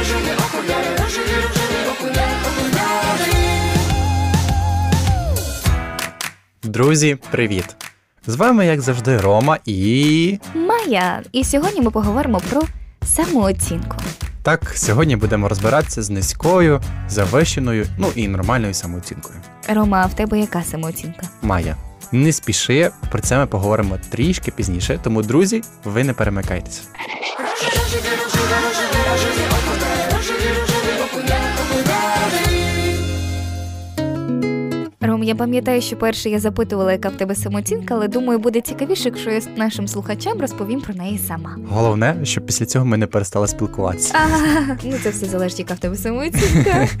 [0.00, 3.32] рожеві окуляри, рожеві, рожеві окуляри, окуляри.
[6.62, 7.76] Друзі, привіт!
[8.26, 10.38] З вами, як завжди, Рома і.
[10.54, 12.62] Майя, і сьогодні ми поговоримо про
[13.06, 13.96] самооцінку.
[14.42, 19.36] Так, сьогодні будемо розбиратися з низькою, завищеною, ну і нормальною самооцінкою.
[19.68, 21.28] Рома, а в тебе яка самооцінка?
[21.42, 21.76] Майя.
[22.12, 26.82] Не спіши, про це ми поговоримо трішки пізніше, тому, друзі, ви не перемикайтеся.
[35.20, 39.04] Ром, я пам'ятаю, що перше я запитувала, яка в тебе самооцінка, але думаю, буде цікавіше,
[39.04, 41.56] якщо я нашим слухачам розповім про неї сама.
[41.68, 44.14] Головне, щоб після цього ми не перестали спілкуватися.
[44.14, 46.88] А, ну це все залежить, яка в тебе самооцінка.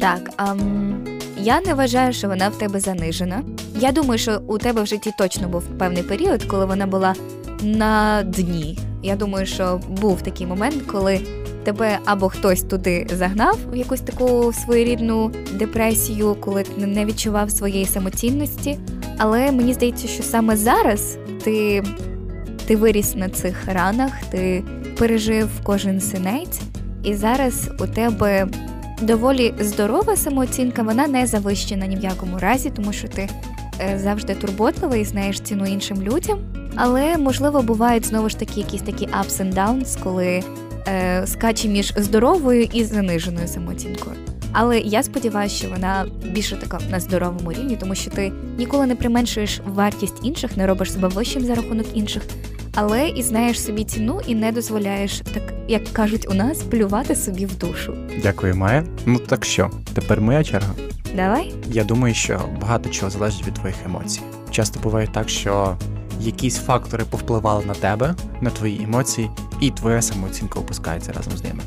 [0.00, 1.04] Так, ам,
[1.38, 3.42] я не вважаю, що вона в тебе занижена.
[3.74, 7.14] Я думаю, що у тебе в житті точно був певний період, коли вона була
[7.62, 8.78] на дні.
[9.02, 11.20] Я думаю, що був такий момент, коли
[11.64, 17.86] тебе або хтось туди загнав в якусь таку своєрідну депресію, коли ти не відчував своєї
[17.86, 18.78] самоцінності.
[19.18, 21.82] Але мені здається, що саме зараз ти,
[22.66, 24.64] ти виріс на цих ранах, ти
[24.98, 26.60] пережив кожен синець,
[27.04, 28.48] і зараз у тебе
[29.02, 33.28] доволі здорова самооцінка, вона не завищена ні в якому разі, тому що ти
[33.80, 36.38] е, завжди турботлива і знаєш ціну іншим людям.
[36.76, 40.42] Але можливо бувають знову ж таки якісь такі ups and downs, коли
[40.88, 44.16] е, скаче між здоровою і заниженою самооцінкою.
[44.52, 48.96] Але я сподіваюся, що вона більше така на здоровому рівні, тому що ти ніколи не
[48.96, 52.22] применшуєш вартість інших, не робиш себе вищим за рахунок інших,
[52.74, 57.46] але і знаєш собі ціну і не дозволяєш, так як кажуть у нас, плювати собі
[57.46, 57.94] в душу.
[58.22, 58.84] Дякую, Майя.
[59.06, 60.74] Ну так що, тепер моя черга.
[61.16, 61.54] Давай.
[61.68, 64.20] Я думаю, що багато чого залежить від твоїх емоцій.
[64.50, 65.76] Часто буває так, що
[66.20, 71.62] якісь фактори повпливали на тебе, на твої емоції, і твоя самооцінка опускається разом з ними.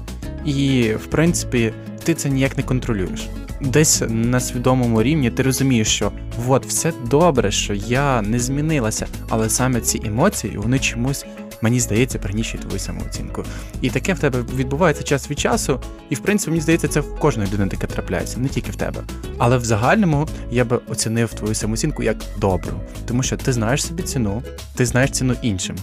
[0.46, 3.28] І в принципі, ти це ніяк не контролюєш.
[3.62, 6.12] Десь на свідомому рівні ти розумієш, що
[6.48, 11.26] от все добре, що я не змінилася, але саме ці емоції вони чомусь.
[11.62, 13.44] Мені здається, пригнічують твою самооцінку.
[13.82, 15.80] І таке в тебе відбувається час від часу,
[16.10, 19.02] і в принципі, мені здається, це в кожної людини таке трапляється, не тільки в тебе.
[19.38, 22.74] Але в загальному я би оцінив твою самооцінку як добру,
[23.06, 24.44] тому що ти знаєш собі ціну,
[24.76, 25.76] ти знаєш ціну іншим.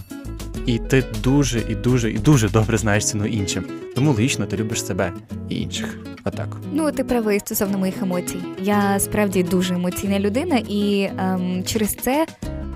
[0.65, 3.63] І ти дуже і дуже і дуже добре знаєш ціну іншим.
[3.95, 5.13] Тому логічно ти любиш себе
[5.49, 5.97] і інших.
[6.25, 6.47] Отак.
[6.73, 8.37] Ну, ти правий стосовно моїх емоцій.
[8.63, 12.25] Я справді дуже емоційна людина, і ем, через це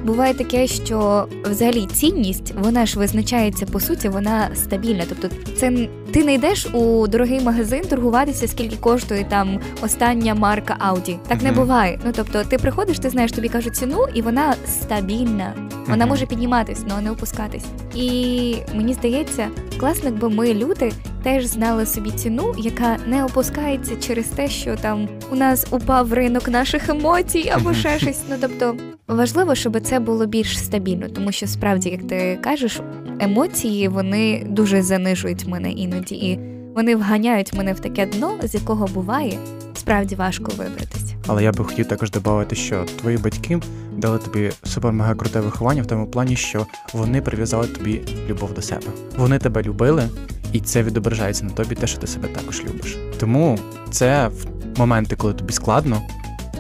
[0.04, 5.04] буває таке, що взагалі цінність вона ж визначається по суті, вона стабільна.
[5.10, 11.18] Тобто, це ти не йдеш у дорогий магазин торгуватися, скільки коштує там остання марка Audi.
[11.28, 12.00] Так не буває.
[12.06, 15.54] Ну тобто, ти приходиш, ти знаєш, тобі кажуть ціну, і вона стабільна.
[15.88, 16.10] Вона Мгм.
[16.10, 17.64] може підніматись, але не опускатись.
[17.96, 19.48] І мені здається,
[19.80, 20.92] класно, якби ми люди
[21.24, 26.48] теж знали собі ціну, яка не опускається через те, що там у нас упав ринок
[26.50, 28.20] наших емоцій або ще щось.
[28.30, 28.76] Ну тобто
[29.08, 32.80] важливо, щоб це було більш стабільно, тому що справді, як ти кажеш,
[33.20, 36.40] емоції вони дуже занижують мене іноді, і
[36.76, 39.38] вони вганяють мене в таке дно, з якого буває
[39.76, 41.16] справді важко вибратися.
[41.28, 43.60] Але я би хотів також додати, що твої батьки
[43.98, 48.62] дали тобі супер мега круте виховання в тому плані, що вони прив'язали тобі любов до
[48.62, 48.88] себе.
[49.18, 50.10] Вони тебе любили,
[50.54, 52.98] і це відображається на тобі, те, що ти себе також любиш.
[53.20, 56.02] Тому це в моменти, коли тобі складно,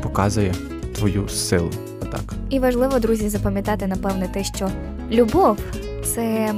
[0.02, 0.54] показує
[0.96, 1.70] твою силу.
[2.02, 2.34] Отак.
[2.50, 4.70] І важливо, друзі, запам'ятати, напевне, те, що
[5.12, 5.58] любов
[6.04, 6.54] це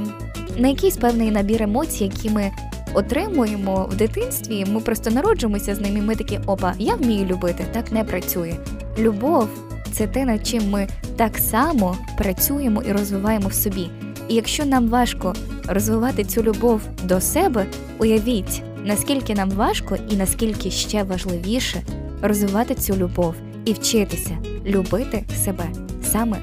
[0.58, 2.50] не якийсь певний набір емоцій, які ми
[2.94, 4.66] отримуємо в дитинстві.
[4.68, 8.54] Ми просто народжуємося з ним, і ми такі, опа, я вмію любити, так не працює.
[8.98, 9.48] Любов
[9.98, 13.90] це те, над чим ми так само працюємо і розвиваємо в собі.
[14.28, 15.34] І якщо нам важко
[15.66, 17.66] розвивати цю любов до себе,
[17.98, 21.82] уявіть, наскільки нам важко і наскільки ще важливіше
[22.22, 25.64] розвивати цю любов і вчитися любити себе,
[26.02, 26.38] саме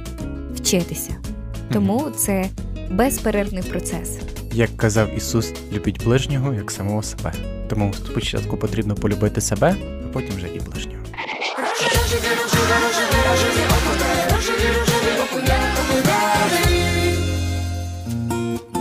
[0.56, 1.16] вчитися.
[1.74, 2.46] Тому це
[2.92, 4.20] безперервний процес.
[4.54, 7.34] Як казав Ісус, любіть ближнього як самого себе.
[7.70, 9.76] Тому спочатку потрібно полюбити себе,
[10.06, 10.95] а потім вже і ближнього.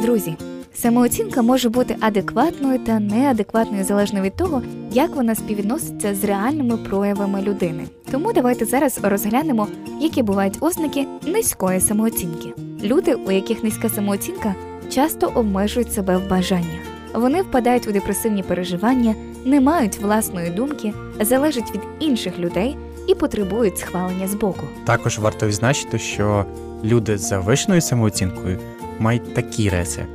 [0.02, 0.36] Друзі,
[0.74, 4.62] самооцінка може бути адекватною та неадекватною залежно від того,
[4.92, 7.84] як вона співвідноситься з реальними проявами людини.
[8.10, 9.68] Тому давайте зараз розглянемо,
[10.00, 12.52] які бувають ознаки низької самооцінки.
[12.82, 14.54] Люди, у яких низька самооцінка,
[14.90, 16.80] часто обмежують себе в бажаннях.
[17.14, 19.14] Вони впадають у депресивні переживання,
[19.44, 22.76] не мають власної думки, залежать від інших людей
[23.08, 24.66] і потребують схвалення збоку.
[24.84, 26.44] Також варто відзначити, що
[26.84, 28.58] люди з завищеною самооцінкою
[28.98, 30.06] мають такі риси.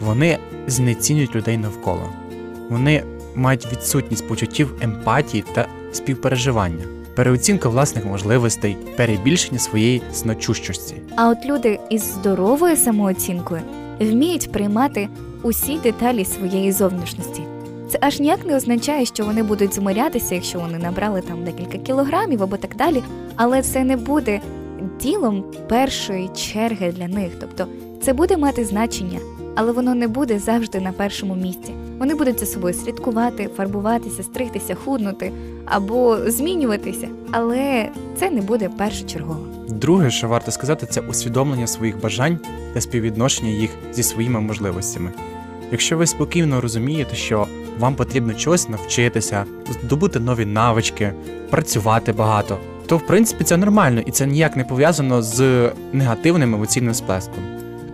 [0.00, 2.08] Вони знецінюють людей навколо.
[2.70, 3.04] Вони
[3.34, 6.84] мають відсутність почуттів емпатії та співпереживання,
[7.14, 10.94] переоцінка власних можливостей, перебільшення своєї значущості.
[11.16, 13.62] А от люди із здоровою самооцінкою
[14.00, 15.08] вміють приймати
[15.42, 17.42] усі деталі своєї зовнішності.
[17.88, 22.42] Це аж ніяк не означає, що вони будуть змирятися, якщо вони набрали там декілька кілограмів
[22.42, 23.02] або так далі,
[23.36, 24.40] але це не буде
[25.00, 27.32] ділом першої черги для них.
[27.40, 27.66] Тобто
[28.02, 29.18] це буде мати значення,
[29.56, 31.72] але воно не буде завжди на першому місці.
[31.98, 35.32] Вони будуть за собою слідкувати, фарбуватися, стригтися, худнути
[35.64, 39.40] або змінюватися, але це не буде першочергово.
[39.68, 42.38] Друге, що варто сказати, це усвідомлення своїх бажань
[42.74, 45.12] та співвідношення їх зі своїми можливостями.
[45.72, 47.46] Якщо ви спокійно розумієте, що
[47.78, 51.12] вам потрібно чогось навчитися, здобути нові навички,
[51.50, 56.94] працювати багато, то в принципі це нормально і це ніяк не пов'язано з негативним емоційним
[56.94, 57.42] сплеском.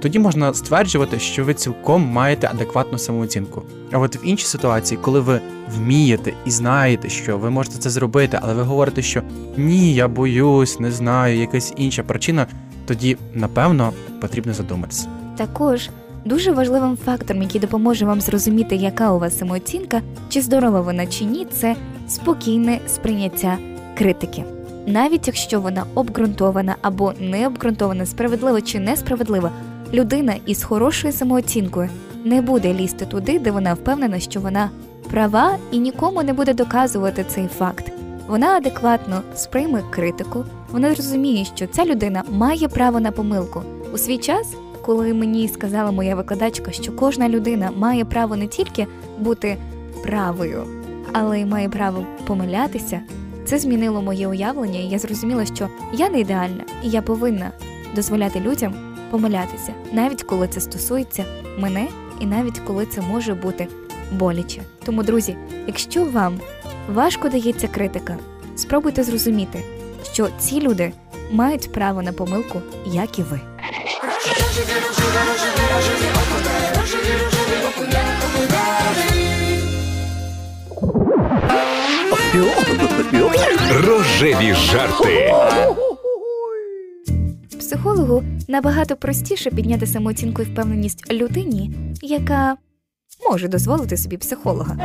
[0.00, 3.62] Тоді можна стверджувати, що ви цілком маєте адекватну самооцінку.
[3.92, 5.40] А от в іншій ситуації, коли ви
[5.76, 9.22] вмієте і знаєте, що ви можете це зробити, але ви говорите, що
[9.56, 12.46] ні, я боюсь, не знаю, якась інша причина,
[12.86, 15.08] тоді напевно потрібно задуматися.
[15.36, 15.88] Також
[16.24, 21.24] дуже важливим фактором, який допоможе вам зрозуміти, яка у вас самооцінка, чи здорова вона чи
[21.24, 21.76] ні, це
[22.08, 23.58] спокійне сприйняття
[23.98, 24.44] критики.
[24.86, 29.50] Навіть якщо вона обґрунтована або не обґрунтована, справедлива чи несправедлива,
[29.92, 31.88] людина із хорошою самооцінкою
[32.24, 34.70] не буде лізти туди, де вона впевнена, що вона
[35.10, 37.92] права і нікому не буде доказувати цей факт.
[38.26, 43.62] Вона адекватно сприйме критику, вона зрозуміє, що ця людина має право на помилку.
[43.94, 44.54] У свій час,
[44.86, 48.86] коли мені сказала моя викладачка, що кожна людина має право не тільки
[49.18, 49.56] бути
[50.02, 50.64] правою,
[51.12, 53.00] але й має право помилятися,
[53.44, 57.50] це змінило моє уявлення, і я зрозуміла, що я не ідеальна, і я повинна
[57.94, 58.74] дозволяти людям
[59.10, 61.24] помилятися, навіть коли це стосується
[61.58, 61.88] мене,
[62.20, 63.68] і навіть коли це може бути
[64.12, 64.62] боляче.
[64.84, 65.36] Тому, друзі,
[65.66, 66.40] якщо вам
[66.94, 68.16] важко дається критика,
[68.56, 69.62] спробуйте зрозуміти,
[70.12, 70.92] що ці люди
[71.32, 73.53] мають право на помилку, як і ви.
[83.70, 85.34] Рожеві, жарти.
[87.58, 91.70] Психологу набагато простіше підняти самооцінку і впевненість людині,
[92.02, 92.56] яка
[93.30, 94.76] може дозволити собі психолога.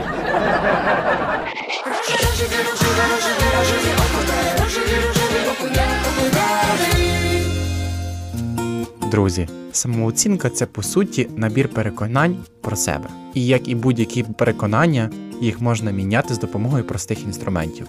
[9.11, 13.09] Друзі, самооцінка це по суті набір переконань про себе.
[13.33, 15.09] І як і будь-які переконання,
[15.41, 17.87] їх можна міняти з допомогою простих інструментів.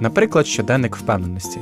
[0.00, 1.58] Наприклад, щоденник впевненості.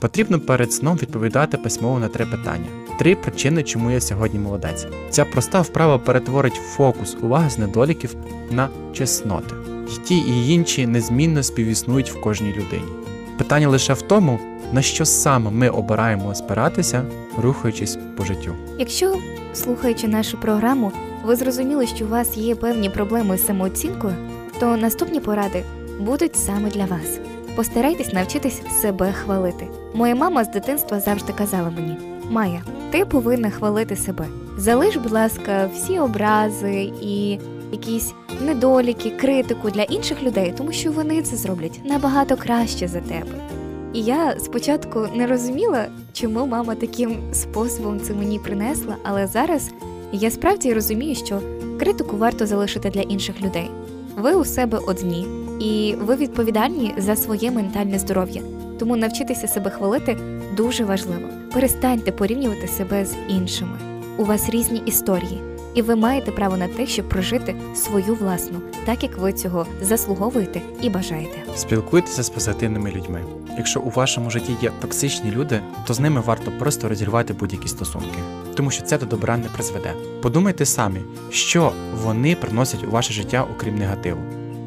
[0.00, 2.66] Потрібно перед сном відповідати письмово на три питання:
[2.98, 4.86] три причини, чому я сьогодні молодець.
[5.10, 8.14] Ця проста вправа перетворить фокус уваги з недоліків
[8.50, 9.54] на чесноти.
[9.94, 13.01] І ті і інші незмінно співіснують в кожній людині.
[13.38, 14.38] Питання лише в тому,
[14.72, 17.04] на що саме ми обираємо спиратися,
[17.38, 18.54] рухаючись по життю.
[18.78, 19.16] Якщо,
[19.54, 20.92] слухаючи нашу програму,
[21.24, 24.14] ви зрозуміли, що у вас є певні проблеми з самооцінкою,
[24.60, 25.64] то наступні поради
[26.00, 27.20] будуть саме для вас.
[27.56, 29.66] Постарайтесь навчитись себе хвалити.
[29.94, 31.98] Моя мама з дитинства завжди казала мені:
[32.30, 34.26] Майя, ти повинна хвалити себе.
[34.58, 37.38] Залиш, будь ласка, всі образи і
[37.72, 38.12] якісь
[38.46, 43.48] недоліки, критику для інших людей, тому що вони це зроблять набагато краще за тебе.
[43.92, 49.70] І я спочатку не розуміла, чому мама таким способом це мені принесла, але зараз
[50.12, 51.40] я справді розумію, що
[51.78, 53.70] критику варто залишити для інших людей.
[54.16, 55.26] Ви у себе одні,
[55.60, 58.42] і ви відповідальні за своє ментальне здоров'я.
[58.78, 60.16] Тому навчитися себе хвалити
[60.56, 61.28] дуже важливо.
[61.52, 63.78] Перестаньте порівнювати себе з іншими.
[64.18, 65.40] У вас різні історії,
[65.74, 70.60] і ви маєте право на те, щоб прожити свою власну, так як ви цього заслуговуєте
[70.82, 71.38] і бажаєте.
[71.56, 73.20] Спілкуйтеся з позитивними людьми.
[73.58, 78.18] Якщо у вашому житті є токсичні люди, то з ними варто просто розірвати будь-які стосунки,
[78.54, 79.92] тому що це до добра не призведе.
[80.22, 81.00] Подумайте самі,
[81.30, 84.20] що вони приносять у ваше життя, окрім негативу.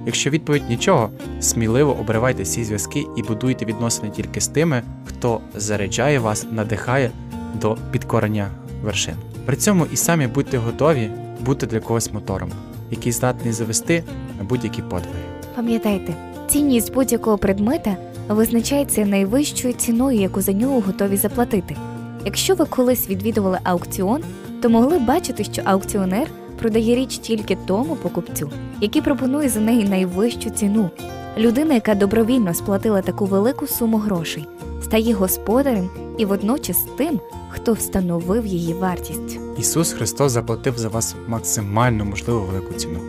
[0.06, 1.10] Якщо відповідь нічого,
[1.40, 7.12] сміливо обривайте всі зв'язки і будуйте відносини тільки з тими, хто заряджає вас, надихає
[7.62, 8.50] до підкорення
[8.84, 9.16] вершин.
[9.46, 11.12] При цьому і самі будьте готові
[11.46, 12.52] бути для когось мотором,
[12.92, 14.04] який здатний завести
[14.38, 15.20] на будь-які подвиги.
[15.56, 16.14] Пам'ятайте,
[16.48, 17.98] цінність будь-якого предмета
[18.30, 21.76] визначається найвищою ціною, яку за нього готові заплатити.
[22.26, 24.24] Якщо ви колись відвідували аукціон,
[24.62, 26.28] то могли бачити, що аукціонер
[26.60, 30.90] продає річ тільки тому покупцю, який пропонує за неї найвищу ціну.
[31.38, 34.48] Людина, яка добровільно сплатила таку велику суму грошей,
[34.82, 39.40] стає господарем і водночас тим, хто встановив її вартість.
[39.58, 43.00] Ісус Христос заплатив за вас максимально можливо велику ціну.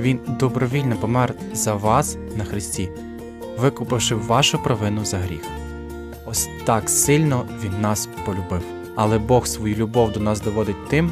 [0.00, 2.90] Він добровільно помер за вас на Христі,
[3.58, 5.42] викупивши вашу провину за гріх.
[6.26, 8.62] Ось так сильно Він нас полюбив.
[8.96, 11.10] Але Бог свою любов до нас доводить тим,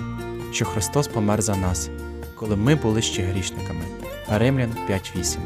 [0.53, 1.91] що Христос помер за нас,
[2.35, 3.81] коли ми були ще грішниками.
[4.29, 5.37] Римлян 5.8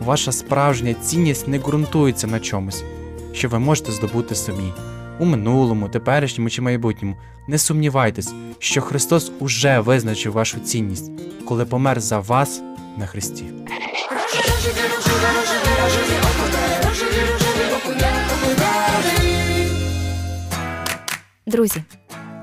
[0.00, 2.84] Ваша справжня цінність не ґрунтується на чомусь,
[3.32, 4.72] що ви можете здобути самі.
[5.18, 7.16] У минулому, теперішньому чи майбутньому
[7.48, 11.10] не сумнівайтесь, що Христос уже визначив вашу цінність,
[11.44, 12.62] коли помер за вас
[12.96, 13.44] на Христі.
[21.46, 21.82] Друзі,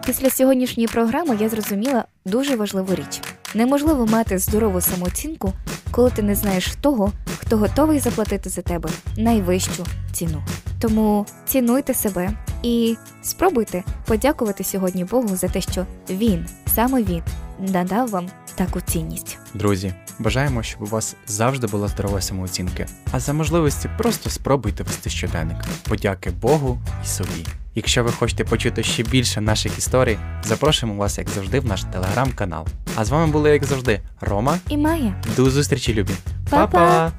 [0.06, 3.22] після сьогоднішньої програми я зрозуміла дуже важливу річ.
[3.56, 5.53] Неможливо мати здорову самооцінку,
[5.91, 10.44] коли ти не знаєш того, хто готовий заплатити за тебе найвищу ціну.
[10.79, 12.31] Тому цінуйте себе
[12.63, 17.22] і спробуйте подякувати сьогодні Богу за те, що він, саме він,
[17.60, 19.38] надав вам таку цінність.
[19.53, 25.10] Друзі, бажаємо, щоб у вас завжди була здорова самооцінка, а за можливості просто спробуйте вести
[25.10, 25.57] щоденник.
[25.89, 27.46] Подяки Богу і собі.
[27.75, 32.67] Якщо ви хочете почути ще більше наших історій, запрошуємо вас, як завжди, в наш телеграм-канал.
[32.96, 34.57] А з вами були, як завжди, Рома.
[34.69, 35.24] І Майя.
[35.36, 36.13] До зустрічі, любі.
[36.50, 37.12] Па-па!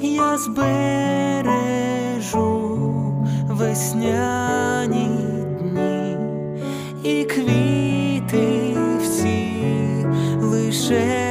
[0.00, 1.84] Я збережу
[3.48, 5.08] весняні
[5.60, 6.16] дні.
[7.04, 9.56] І квіти всі
[10.40, 11.23] лише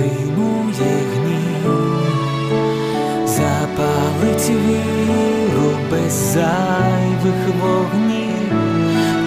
[0.00, 1.74] стримує гнів,
[3.26, 8.52] запалить віру без зайвих вогнів,